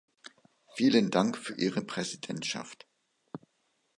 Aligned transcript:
Vielen 0.73 1.11
Dank 1.11 1.37
für 1.37 1.53
Ihre 1.59 1.83
Präsidentschaft! 1.83 2.87